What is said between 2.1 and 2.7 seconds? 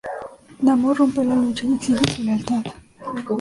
su lealtad.